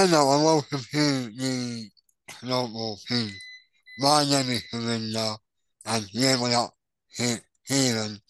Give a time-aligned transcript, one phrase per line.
[0.00, 1.90] Hello and welcome to the
[2.40, 3.32] Global Team.
[3.98, 5.36] My name is Linda
[5.86, 6.70] and here we are
[7.66, 8.20] Kieran.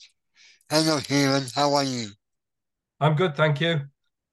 [0.70, 2.08] Hello Kieran, how are you?
[3.00, 3.82] I'm good, thank you.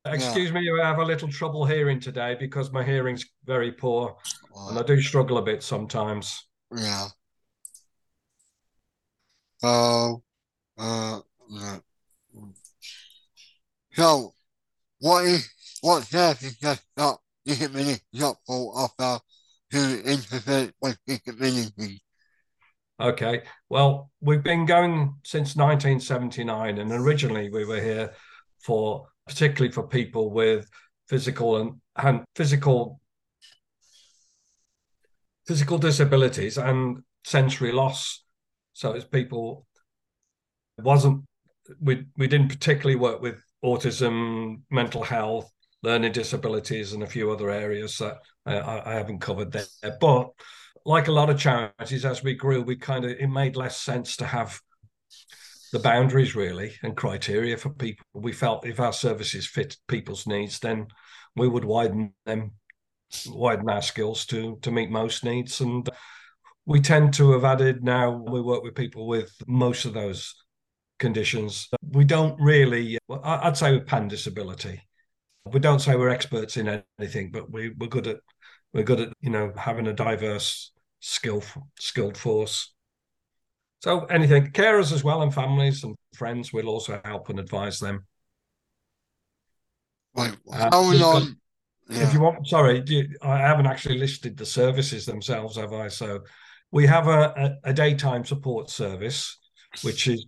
[0.05, 0.61] Excuse yeah.
[0.61, 4.15] me, I have a little trouble hearing today because my hearing's very poor
[4.69, 6.41] and I do struggle a bit sometimes.
[6.73, 7.07] Yeah.
[9.57, 10.23] So,
[10.77, 11.79] uh, yeah.
[13.91, 14.33] So,
[14.99, 15.49] what is
[15.81, 19.21] what service does not disability helpful offer
[19.71, 22.01] to interface with disability?
[22.99, 28.13] Okay, well, we've been going since 1979, and originally we were here
[28.63, 30.69] for particularly for people with
[31.07, 32.99] physical and, and physical
[35.47, 38.23] physical disabilities and sensory loss.
[38.73, 39.65] So it's people
[40.77, 41.23] it wasn't
[41.79, 45.51] we we didn't particularly work with autism, mental health,
[45.85, 49.97] learning disabilities, and a few other areas that uh, I, I haven't covered there.
[50.01, 50.31] But
[50.85, 54.17] like a lot of charities, as we grew, we kind of it made less sense
[54.17, 54.59] to have
[55.71, 58.05] the boundaries really and criteria for people.
[58.13, 60.87] We felt if our services fit people's needs, then
[61.35, 62.51] we would widen them,
[63.27, 65.61] widen our skills to to meet most needs.
[65.61, 65.87] And
[66.65, 70.33] we tend to have added now we work with people with most of those
[70.97, 71.69] conditions.
[71.91, 74.81] We don't really, I'd say with pan disability,
[75.45, 78.17] we don't say we're experts in anything, but we, we're good at
[78.73, 81.43] we're good at you know having a diverse skill
[81.79, 82.73] skilled force.
[83.79, 88.05] So anything, carers as well, and families and friends, we'll also help and advise them.
[90.15, 90.35] Right.
[90.51, 91.37] Uh, on?
[91.87, 92.07] Yeah.
[92.07, 95.89] If you want, sorry, you, I haven't actually listed the services themselves, have I?
[95.89, 96.21] So
[96.71, 99.37] we have a, a, a daytime support service,
[99.83, 100.25] which is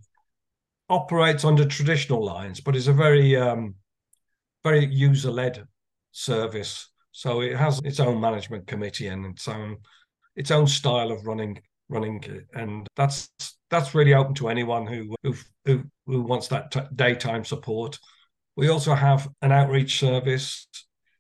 [0.87, 3.73] operates under traditional lines, but is a very um,
[4.67, 5.65] very user led
[6.11, 6.89] service.
[7.11, 9.77] So it has its own management committee and its own
[10.35, 11.59] its own style of running
[11.89, 13.29] running, and that's
[13.71, 17.97] that's really open to anyone who who who, wants that t- daytime support.
[18.55, 20.67] We also have an outreach service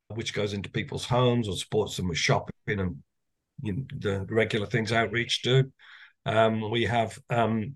[0.09, 2.95] which goes into people's homes or supports them with shopping and
[3.61, 5.71] you know, the regular things outreach do.
[6.25, 7.73] Um, we have um,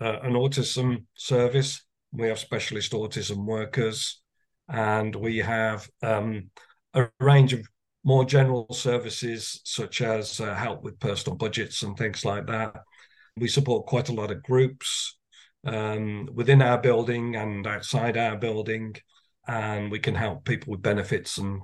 [0.00, 1.84] uh, an autism service.
[2.12, 4.22] We have specialist autism workers,
[4.68, 6.50] and we have um,
[6.94, 7.66] a range of
[8.04, 12.74] more general services such as uh, help with personal budgets and things like that.
[13.36, 15.18] We support quite a lot of groups
[15.66, 18.96] um, within our building and outside our building,
[19.46, 21.60] and we can help people with benefits and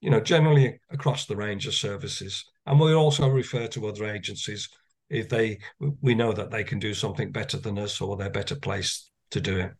[0.00, 2.44] you know generally across the range of services.
[2.66, 4.68] And we also refer to other agencies
[5.10, 5.58] if they
[6.02, 9.40] we know that they can do something better than us or they're better placed to
[9.40, 9.72] do it.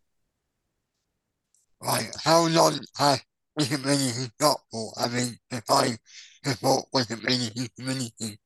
[1.81, 2.11] Right.
[2.25, 3.23] How long has
[3.57, 4.93] disability got for?
[4.97, 5.97] I mean, if I
[6.45, 8.39] support disability community.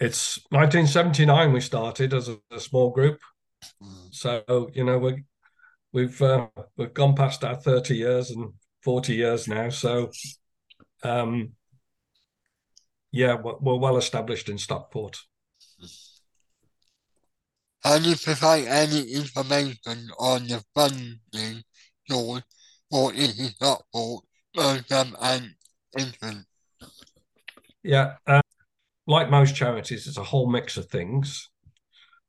[0.00, 3.18] It's 1979 we started as a, a small group.
[3.82, 4.14] Mm.
[4.14, 5.24] So, you know, we
[5.92, 9.70] we've uh, we've gone past our 30 years and 40 years now.
[9.70, 10.10] So
[11.02, 11.52] um
[13.10, 15.18] yeah, we're, we're well established in Stockport.
[17.82, 21.62] Can you provide any information on the funding
[22.08, 22.42] source
[22.90, 24.24] for Easy Stockport
[24.54, 25.54] program and
[25.98, 26.46] infant?
[27.82, 28.40] Yeah, uh,
[29.06, 31.48] like most charities, it's a whole mix of things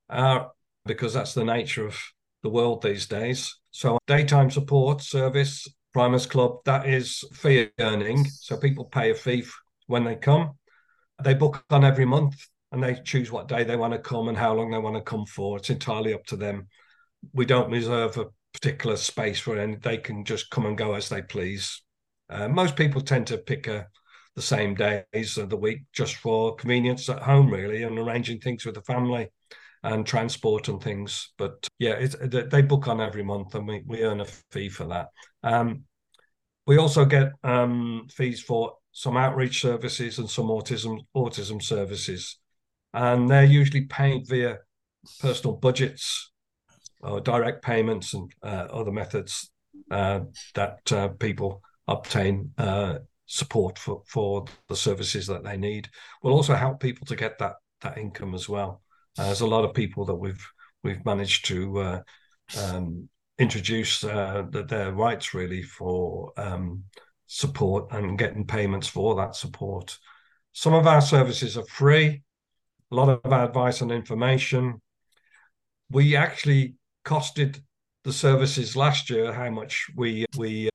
[0.09, 0.45] uh,
[0.85, 1.97] because that's the nature of
[2.43, 3.57] the world these days.
[3.71, 8.25] So, daytime support service, Primers Club, that is fee earning.
[8.25, 9.45] So, people pay a fee
[9.87, 10.51] when they come.
[11.23, 12.35] They book on every month
[12.71, 15.01] and they choose what day they want to come and how long they want to
[15.01, 15.57] come for.
[15.57, 16.67] It's entirely up to them.
[17.33, 19.75] We don't reserve a particular space for any.
[19.75, 21.81] They can just come and go as they please.
[22.29, 23.87] Uh, most people tend to pick a,
[24.35, 28.65] the same days of the week just for convenience at home, really, and arranging things
[28.65, 29.29] with the family
[29.83, 31.31] and transport and things.
[31.37, 35.07] But yeah, they book on every month, and we, we earn a fee for that.
[35.43, 35.83] Um,
[36.65, 42.37] we also get um, fees for some outreach services and some autism autism services
[42.93, 44.57] and they're usually paid via
[45.19, 46.31] personal budgets
[47.01, 49.51] or direct payments and uh, other methods
[49.91, 50.21] uh,
[50.55, 55.89] that uh, people obtain uh, support for, for the services that they need.
[56.21, 58.81] We'll also help people to get that that income as well.
[59.17, 60.45] Uh, there's a lot of people that we've
[60.83, 62.01] we've managed to uh,
[62.61, 63.07] um,
[63.37, 66.83] introduce the, their rights really for um,
[67.27, 69.97] support and getting payments for that support.
[70.51, 72.23] Some of our services are free
[72.91, 74.81] a lot of our advice and information.
[75.89, 76.75] We actually
[77.05, 77.61] costed
[78.03, 80.69] the services last year how much we we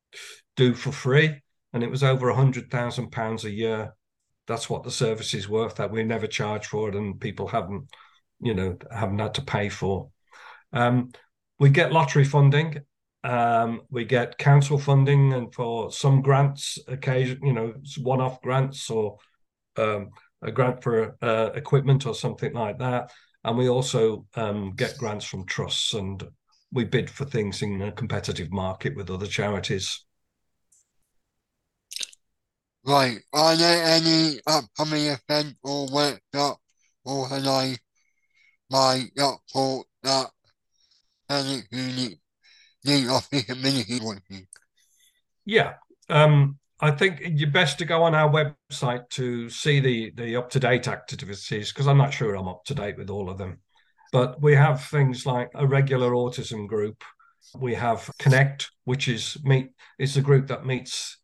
[0.56, 1.40] do for free,
[1.72, 3.94] and it was over a hundred thousand pounds a year.
[4.46, 5.76] That's what the service is worth.
[5.76, 7.88] That we never charge for it, and people haven't,
[8.40, 10.10] you know, haven't had to pay for.
[10.72, 11.12] Um,
[11.58, 12.80] we get lottery funding.
[13.22, 19.16] Um, we get council funding, and for some grants, occasion, you know, one-off grants or
[19.76, 20.10] um,
[20.42, 23.10] a grant for uh, equipment or something like that.
[23.44, 26.22] And we also um, get grants from trusts and
[26.72, 30.04] we bid for things in a competitive market with other charities.
[32.86, 33.18] Right.
[33.32, 36.60] Are there any upcoming events or workshops
[37.06, 37.80] organised
[38.70, 40.30] by Stockport that
[41.30, 42.18] any unit
[42.84, 43.28] need of?
[45.44, 45.74] Yeah.
[46.08, 50.50] Um, I think you're best to go on our website to see the the up
[50.50, 53.60] to date activities because I'm not sure I'm up to date with all of them.
[54.12, 57.02] But we have things like a regular autism group.
[57.58, 59.70] We have Connect, which is meet.
[59.98, 61.18] It's a group that meets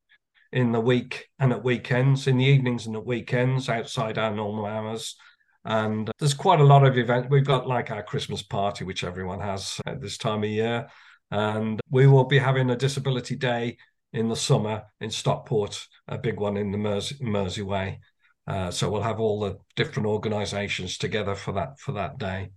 [0.52, 4.67] in the week and at weekends, in the evenings and at weekends, outside our normal
[4.67, 5.17] hours.
[5.64, 7.29] And there's quite a lot of events.
[7.31, 10.88] We've got like our Christmas party, which everyone has at this time of year.
[11.31, 13.76] And we will be having a disability day
[14.12, 18.01] in the summer in Stockport, a big one in the Mersey, Mersey Way.
[18.47, 22.51] Uh, so we'll have all the different organisations together for that for that day.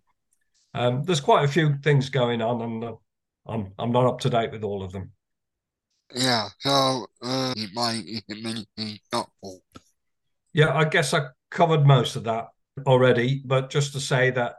[0.73, 2.93] Um, there's quite a few things going on, and uh,
[3.45, 5.11] I'm I'm not up to date with all of them.
[6.13, 9.61] Yeah, so uh, my immunity helpful.
[10.53, 12.47] Yeah, I guess I covered most of that
[12.85, 14.55] already, but just to say that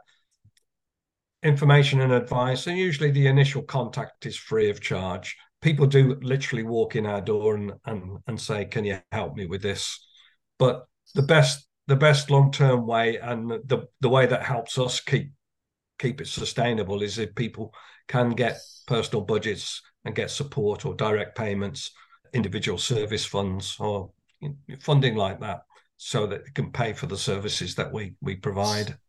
[1.43, 5.37] information and advice, and usually the initial contact is free of charge.
[5.65, 9.47] People do literally walk in our door and and, and say, "Can you help me
[9.47, 9.99] with this?"
[10.59, 10.85] But
[11.15, 15.31] the best the best long term way and the the way that helps us keep
[15.97, 17.73] keep it sustainable is if people
[18.07, 21.89] can get personal budgets and get support or direct payments,
[22.31, 24.11] individual service funds or
[24.81, 25.61] funding like that,
[25.97, 28.99] so that it can pay for the services that we we provide.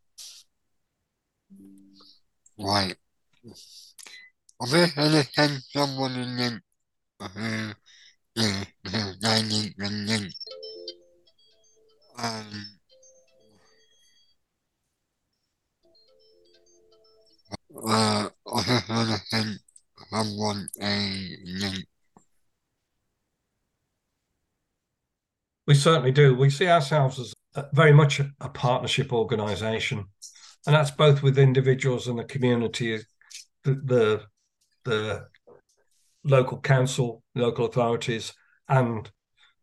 [2.58, 2.96] Right.
[25.66, 26.34] We certainly do.
[26.34, 27.34] We see ourselves as
[27.72, 30.06] very much a partnership organisation,
[30.66, 32.98] and that's both with individuals and the community,
[33.64, 34.22] the, the,
[34.86, 35.26] the
[36.24, 38.32] local council, local authorities,
[38.68, 39.10] and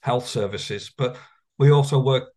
[0.01, 0.91] health services.
[0.95, 1.17] But
[1.57, 2.29] we also work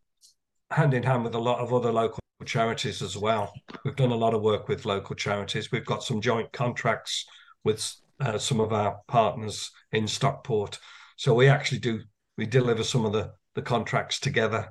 [0.70, 3.52] hand in hand with a lot of other local charities as well.
[3.84, 5.70] We've done a lot of work with local charities.
[5.70, 7.26] We've got some joint contracts
[7.64, 10.78] with uh, some of our partners in Stockport.
[11.16, 12.00] So we actually do
[12.38, 14.68] we deliver some of the the contracts together,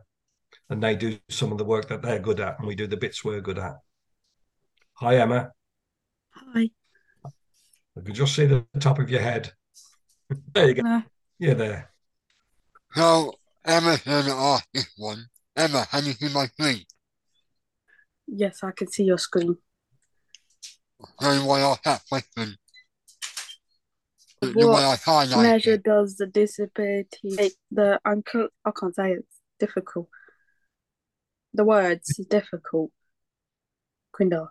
[0.70, 2.98] and they do some of the work that they're good at, and we do the
[2.98, 3.76] bits we're good at.
[4.94, 5.52] Hi, Emma.
[6.32, 6.70] Hi.
[7.98, 9.52] I can just see the top of your head.
[10.54, 10.88] there you go.
[10.88, 11.02] Uh,
[11.40, 11.92] You're there.
[12.94, 13.34] So
[13.66, 15.26] Emma's gonna this one.
[15.56, 16.84] Emma, can you see my screen?
[18.28, 19.58] yes, I can see your screen.
[21.22, 22.56] So you want to ask that question?
[24.42, 25.84] You What want to highlight measure it?
[25.84, 29.20] does the disability take the I can't, I can't say it.
[29.20, 30.10] it's difficult.
[31.54, 32.92] The words is difficult.
[34.14, 34.50] Quindar.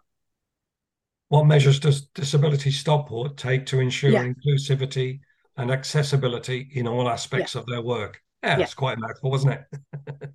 [1.34, 4.22] What measures does Disability Stockport take to ensure Yeah.
[4.22, 5.18] inclusivity
[5.56, 8.22] and accessibility in all aspects of their work?
[8.44, 8.62] Yeah, Yeah.
[8.62, 10.34] it's quite a mouthful, wasn't it?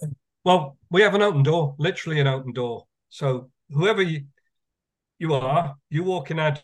[0.44, 2.86] well, we have an open door, literally an open door.
[3.10, 4.28] So whoever you
[5.18, 6.56] you are, you walk in our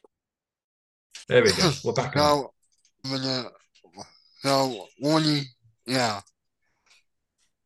[1.28, 1.70] there we go.
[1.84, 2.48] We're back on.
[3.04, 3.50] So I'm.
[4.38, 5.42] So only
[5.84, 6.22] yeah.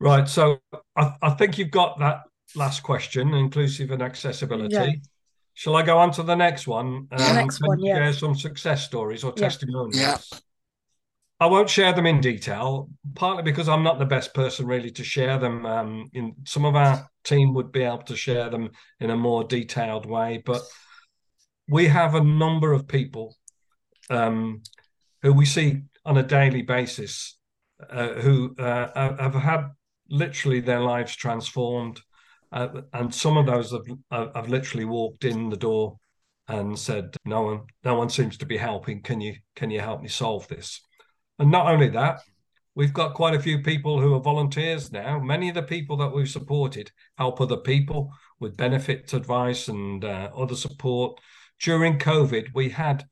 [0.01, 0.29] Right.
[0.29, 0.59] So
[0.97, 4.75] I, I think you've got that last question, inclusive and accessibility.
[4.75, 4.93] Yeah.
[5.55, 7.07] Shall I go on to the next one?
[7.11, 7.97] The next can one, you yeah.
[7.97, 9.43] Share some success stories or Yeah.
[9.45, 9.97] testimonials.
[9.99, 10.19] Yeah.
[11.41, 15.05] I won't share them in detail, partly because I'm not the best person really to
[15.05, 15.67] share them.
[15.67, 18.71] Um, in some of our team would be able to share them
[19.01, 20.63] in a more detailed way, but
[21.69, 23.37] we have a number of people
[24.11, 24.63] um,
[25.23, 27.39] who we see on a daily basis
[27.91, 29.71] uh, who uh, have had
[30.09, 32.01] literally their lives transformed,
[32.55, 35.97] uh, and some of those have, have literally walked in the door
[36.47, 39.03] and said, "No one, no one seems to be helping.
[39.03, 40.81] Can you, can you help me solve this?"
[41.41, 42.21] And not only that,
[42.77, 45.19] we've got quite a few people who are volunteers now.
[45.19, 50.31] Many of the people that we've supported help other people with benefits advice and uh,
[50.37, 51.19] other support.
[51.61, 53.05] During COVID, we had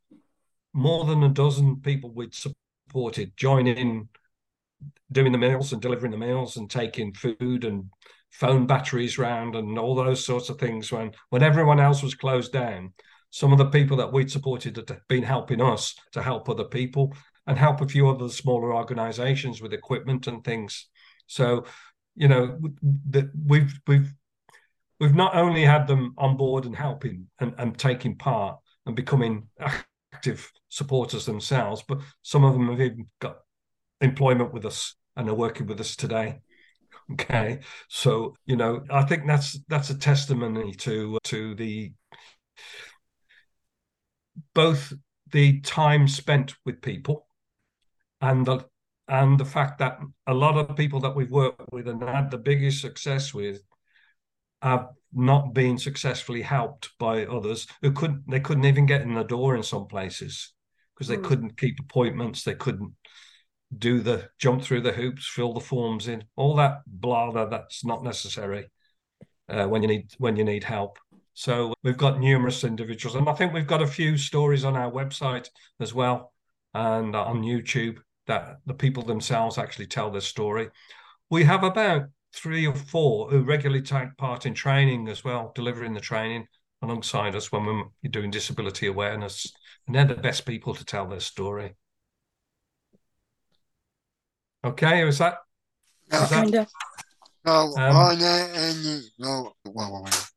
[0.72, 4.08] more than a dozen people we'd supported joining in
[5.10, 7.90] doing the meals and delivering the meals and taking food and
[8.32, 12.52] phone batteries round and all those sorts of things when when everyone else was closed
[12.52, 12.92] down.
[13.30, 17.14] Some of the people that we'd supported had been helping us to help other people
[17.46, 20.88] and help a few other smaller organizations with equipment and things.
[21.26, 21.64] So
[22.16, 22.58] you know
[23.10, 24.12] that we've we've
[25.00, 29.48] we've not only had them on board and helping and, and taking part and becoming
[30.12, 33.38] active supporters themselves but some of them have even got
[34.00, 36.40] employment with us and are working with us today
[37.12, 41.92] okay so you know i think that's that's a testimony to to the
[44.54, 44.92] both
[45.30, 47.26] the time spent with people
[48.20, 48.64] and the
[49.08, 52.38] and the fact that a lot of people that we've worked with and had the
[52.38, 53.60] biggest success with
[54.62, 59.24] have not been successfully helped by others who couldn't they couldn't even get in the
[59.24, 60.52] door in some places
[60.94, 61.24] because they mm.
[61.24, 62.92] couldn't keep appointments they couldn't
[63.78, 68.02] do the jump through the hoops, fill the forms in, all that blather that's not
[68.02, 68.70] necessary
[69.48, 70.98] uh, when you need when you need help.
[71.34, 74.90] So we've got numerous individuals, and I think we've got a few stories on our
[74.90, 75.48] website
[75.80, 76.32] as well,
[76.74, 80.68] and on YouTube that the people themselves actually tell their story.
[81.30, 85.94] We have about three or four who regularly take part in training as well, delivering
[85.94, 86.46] the training
[86.82, 89.52] alongside us when we're doing disability awareness,
[89.86, 91.74] and they're the best people to tell their story.
[94.64, 95.38] Okay, is that?
[96.10, 96.24] Yeah.
[96.24, 96.68] Is that Kind of.
[97.44, 100.30] So, Um, are there any, no, wait, wait, wait.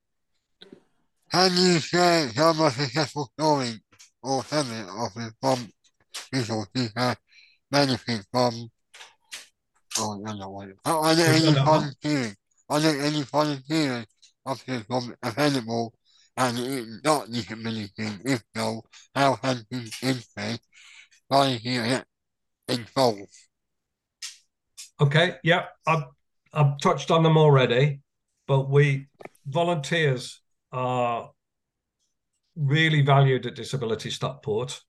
[1.32, 3.80] Can you share some of the successful stories
[4.24, 5.70] or habits of the from
[6.32, 7.18] people who have
[7.70, 8.70] benefited from,
[10.00, 10.70] oh, no, no, wait.
[10.86, 11.80] Are are there We've any done that one.
[11.80, 12.36] volunteers,
[12.70, 14.06] are there any volunteers
[14.46, 15.94] options from available
[16.38, 17.92] and it's not disability?
[18.26, 20.62] If so, how has this interest
[21.30, 22.04] volunteer
[22.68, 23.30] involved?
[25.00, 26.04] Okay, yeah, I've
[26.54, 28.02] I've touched on them already,
[28.48, 29.08] but we
[29.46, 31.32] volunteers are
[32.56, 34.82] really valued at Disability Stockport,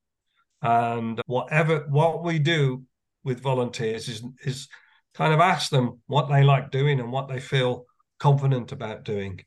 [0.62, 2.84] and whatever what we do
[3.24, 4.68] with volunteers is is
[5.14, 7.84] kind of ask them what they like doing and what they feel
[8.20, 9.40] confident about doing,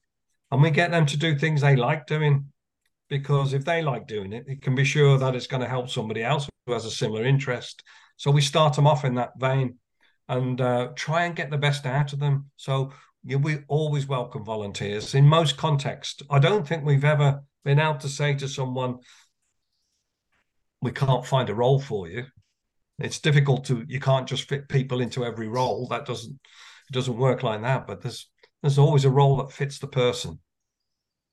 [0.51, 2.51] and we get them to do things they like doing,
[3.08, 5.89] because if they like doing it, it can be sure that it's going to help
[5.89, 7.82] somebody else who has a similar interest.
[8.18, 9.78] So we start them off in that vein
[10.30, 12.52] and uh, try and get the best out of them.
[12.56, 12.94] So
[13.26, 16.22] yeah, we always welcome volunteers in most contexts.
[16.30, 19.00] I don't think we've ever been able to say to someone,
[20.82, 22.26] "We can't find a role for you."
[23.00, 23.84] It's difficult to.
[23.88, 25.88] You can't just fit people into every role.
[25.88, 26.40] That doesn't.
[26.90, 27.88] It doesn't work like that.
[27.88, 28.30] But there's
[28.62, 30.40] there's always a role that fits the person.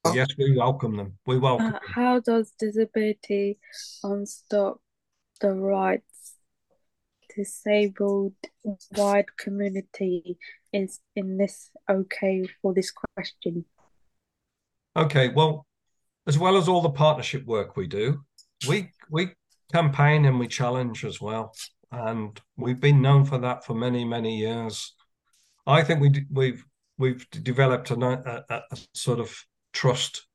[0.04, 0.14] Oh.
[0.14, 1.18] Yes, we welcome them.
[1.26, 1.66] We welcome.
[1.66, 1.80] Uh, them.
[1.86, 3.58] how does disability
[4.02, 4.80] unstop
[5.40, 6.15] the rights
[7.36, 8.34] disabled
[8.96, 10.38] wide community
[10.72, 13.64] is in this okay for this question?
[14.96, 15.66] Okay, well,
[16.26, 18.24] as well as all the partnership work we do,
[18.66, 19.28] we we
[19.72, 21.54] campaign and we challenge as well,
[21.92, 24.94] and we've been known for that for many many years.
[25.66, 26.64] I think we we've
[26.98, 29.36] we've developed a, a, a sort of
[29.72, 30.26] trust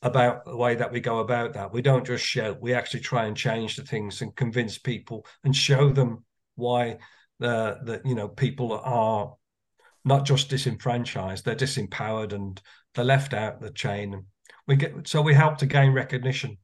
[0.00, 1.72] about the way that we go about that.
[1.72, 5.54] We don't just shout; we actually try and change the things and convince people and
[5.54, 6.24] show them
[6.58, 6.98] why
[7.38, 9.34] the the you know people are
[10.04, 12.60] not just disenfranchised; they're disempowered and
[12.94, 14.26] they're left out the chain.
[14.66, 16.58] We get so we help to gain recognition.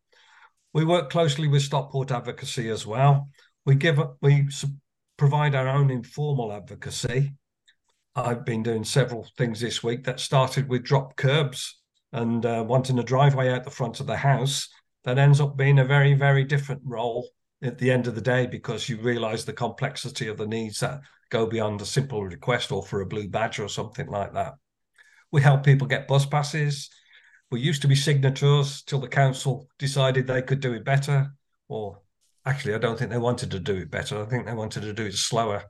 [0.73, 3.29] We work closely with Stockport Advocacy as well.
[3.65, 4.49] We give we
[5.17, 7.35] provide our own informal advocacy.
[8.17, 11.81] I've been doing several things this week that started with drop curbs
[12.13, 14.69] and uh, wanting a driveway out the front of the house.
[15.05, 17.29] That ends up being a very very different role
[17.65, 21.01] at the end of the day because you realize the complexity of the needs that
[21.31, 24.55] go beyond a simple request or for a blue badge or something like that.
[25.33, 26.91] We help people get bus passes.
[27.51, 31.33] We used to be signatories till the council decided they could do it better.
[31.69, 32.01] Or
[32.45, 34.23] actually, I don't think they wanted to do it better.
[34.23, 35.65] I think they wanted to do it slower.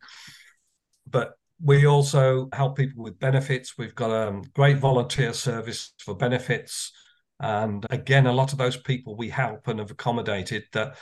[1.08, 3.78] But we also help people with benefits.
[3.78, 6.92] We've got a great volunteer service for benefits.
[7.40, 10.96] And again, a lot of those people we help and have accommodated that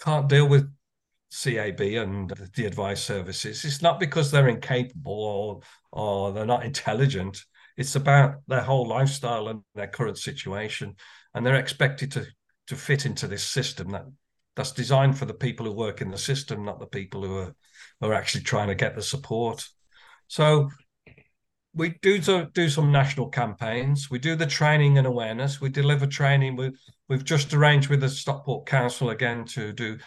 [0.00, 0.72] can't deal with
[1.30, 3.64] CAB and the advice services.
[3.64, 5.60] It's not because they're incapable or
[5.92, 7.44] or they're not intelligent.
[7.76, 10.96] It's about their whole lifestyle and their current situation,
[11.34, 12.26] and they're expected to
[12.68, 14.06] to fit into this system that
[14.56, 17.54] that's designed for the people who work in the system, not the people who are
[18.02, 19.68] are actually trying to get the support.
[20.26, 20.70] So
[21.74, 24.10] we do do some national campaigns.
[24.10, 25.60] We do the training and awareness.
[25.60, 26.56] We deliver training.
[26.56, 26.72] We,
[27.10, 29.98] we've just arranged with the Stockport Council again to do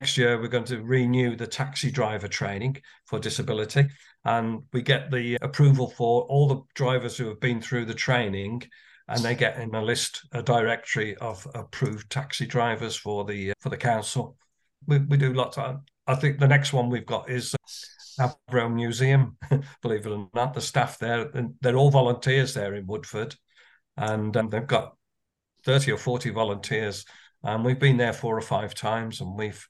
[0.00, 2.76] next year we're going to renew the taxi driver training
[3.06, 3.88] for disability
[4.26, 8.62] and we get the approval for all the drivers who have been through the training
[9.08, 13.70] and they get in a list a directory of approved taxi drivers for the for
[13.70, 14.36] the council
[14.86, 17.54] we, we do lots of i think the next one we've got is
[18.18, 19.38] Avro Museum,
[19.82, 20.52] believe it or not.
[20.52, 21.30] The staff there,
[21.62, 23.34] they're all volunteers there in Woodford,
[23.96, 24.96] and um, they've got
[25.64, 27.04] 30 or 40 volunteers.
[27.42, 29.66] And we've been there four or five times, and we've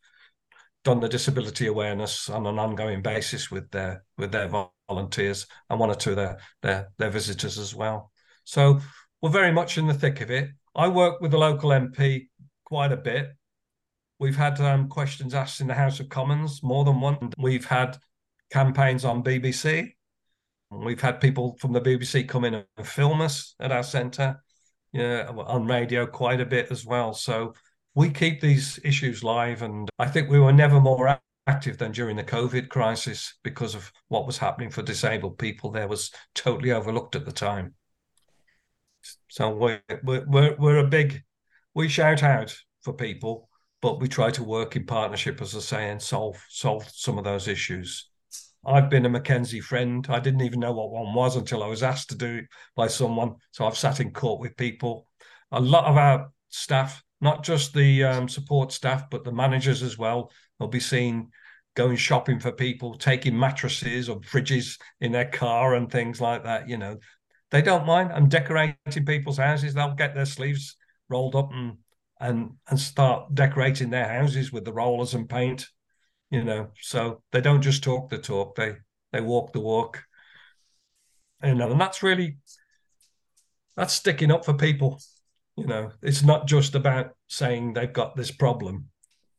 [0.82, 4.48] done the disability awareness on an ongoing basis with their with their
[4.88, 8.10] volunteers and one or two of their their, their visitors as well.
[8.44, 8.80] So
[9.20, 10.50] we're very much in the thick of it.
[10.74, 12.28] I work with the local MP
[12.64, 13.30] quite a bit.
[14.18, 17.32] We've had um, questions asked in the House of Commons more than one.
[17.38, 17.96] We've had
[18.50, 19.92] campaigns on BBC.
[20.70, 24.42] We've had people from the BBC come in and film us at our centre,
[24.92, 27.12] yeah, on radio quite a bit as well.
[27.12, 27.54] So
[27.94, 32.16] we keep these issues live, and I think we were never more active than during
[32.16, 35.70] the COVID crisis because of what was happening for disabled people.
[35.70, 37.74] There was totally overlooked at the time.
[39.28, 41.22] So we're we're we're a big
[41.74, 43.48] we shout out for people,
[43.80, 47.24] but we try to work in partnership, as I say, and solve solve some of
[47.24, 48.09] those issues.
[48.64, 50.06] I've been a McKenzie friend.
[50.08, 52.44] I didn't even know what one was until I was asked to do it
[52.76, 53.36] by someone.
[53.52, 55.06] So I've sat in court with people.
[55.52, 59.96] A lot of our staff, not just the um, support staff, but the managers as
[59.96, 61.30] well, will be seen
[61.74, 66.68] going shopping for people, taking mattresses or fridges in their car and things like that.
[66.68, 66.98] You know,
[67.50, 68.12] they don't mind.
[68.12, 68.76] I'm decorating
[69.06, 69.72] people's houses.
[69.72, 70.76] They'll get their sleeves
[71.08, 71.78] rolled up and
[72.20, 75.66] and and start decorating their houses with the rollers and paint
[76.30, 78.74] you know so they don't just talk the talk they
[79.12, 80.04] they walk the walk.
[81.42, 82.38] You know and that's really
[83.76, 85.00] that's sticking up for people
[85.60, 85.92] you know.
[86.02, 88.88] It's not just about saying they've got this problem.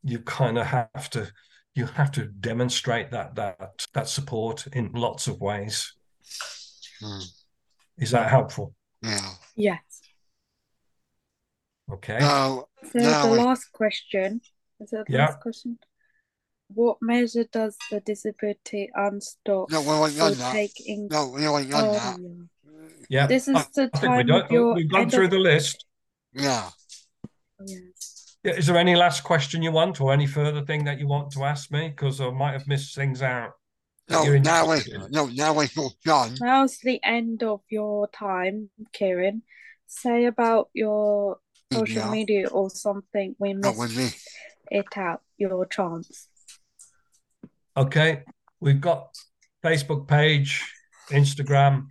[0.04, 1.32] You kind of have to
[1.74, 5.94] you have to demonstrate that that that support in lots of ways.
[7.02, 7.22] Hmm.
[7.98, 8.76] is that helpful?
[9.02, 9.32] Yeah.
[9.56, 9.82] Yes.
[11.92, 12.20] Okay.
[12.20, 14.42] Now, so now the last question.
[14.80, 15.26] Is that the yeah.
[15.26, 15.80] last question
[16.74, 21.08] what measure does the disability unstop no, well, or take in?
[21.08, 22.20] No, we ain't done oh, that.
[23.10, 23.28] Yeah.
[23.28, 25.32] This is I, the I time we of your We've gone through of...
[25.32, 25.86] the list.
[26.34, 26.70] Yeah.
[27.66, 28.38] Yes.
[28.44, 28.54] Yeah.
[28.54, 31.44] Is there any last question you want, or any further thing that you want to
[31.44, 31.90] ask me?
[31.90, 33.52] Because I might have missed things out.
[34.10, 35.70] No, now we no, now we're
[36.04, 36.36] done.
[36.42, 39.44] Now's the end of your time, Kieran.
[39.88, 41.38] Say about your
[41.72, 42.12] social Yeah.
[42.12, 43.36] media or something.
[43.40, 44.10] We Not missed with me.
[44.72, 45.22] it out.
[45.38, 46.28] Your chance.
[47.78, 48.24] Okay.
[48.60, 49.16] We've got
[49.64, 50.64] Facebook page,
[51.10, 51.88] Instagram,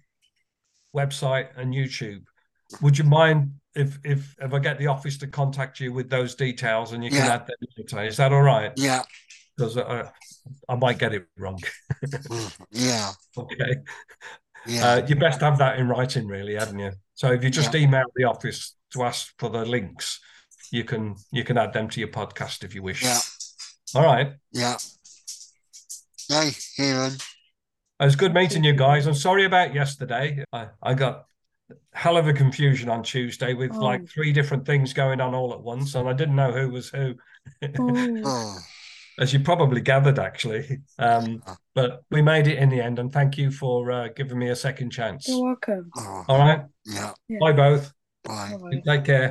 [0.94, 2.22] website, and YouTube.
[2.80, 6.34] Would you mind if if if I get the office to contact you with those
[6.34, 7.34] details and you can Yeah.
[7.34, 8.04] add them later?
[8.04, 8.72] Is that all right?
[8.76, 9.02] Yeah.
[9.56, 10.08] Because I,
[10.68, 11.58] I might get it wrong.
[12.04, 13.10] Mm, Yeah.
[13.38, 13.76] okay.
[14.66, 14.86] Yeah.
[14.92, 16.92] Uh, you best have that in writing, really, haven't you?
[17.14, 20.20] So if you just email the office to ask for the links,
[20.70, 23.02] you can you can add them to your podcast if you wish.
[23.02, 23.18] yeah.
[23.94, 24.34] All right.
[24.52, 24.76] Yeah.
[26.30, 27.12] Thanks, Kieran.
[27.14, 29.06] It was good meeting you guys.
[29.06, 30.44] I'm sorry about yesterday.
[30.52, 31.26] I, I got
[31.92, 33.80] hell of a confusion on Tuesday with Oh.
[33.80, 36.88] like three different things going on all at once, and I didn't know who was
[36.90, 37.14] who,
[37.62, 38.58] Oh, Oh,
[39.18, 40.78] as you probably gathered, actually.
[40.98, 41.42] Um,
[41.74, 44.56] but we made it in the end, and thank you for uh, giving me a
[44.56, 45.26] second chance.
[45.28, 45.90] you're welcome.
[45.96, 46.64] oh, All right.
[46.86, 47.12] yeah.
[47.28, 47.38] Yeah.
[47.40, 47.92] Bye, both.
[48.24, 48.56] Bye.
[48.60, 48.82] Bye.
[48.86, 49.28] Take care.